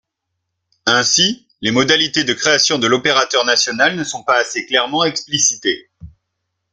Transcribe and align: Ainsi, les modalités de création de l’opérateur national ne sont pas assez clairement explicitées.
Ainsi, 0.87 1.47
les 1.61 1.69
modalités 1.69 2.23
de 2.23 2.33
création 2.33 2.79
de 2.79 2.87
l’opérateur 2.87 3.45
national 3.45 3.95
ne 3.95 4.03
sont 4.03 4.23
pas 4.23 4.39
assez 4.39 4.65
clairement 4.65 5.03
explicitées. 5.03 5.91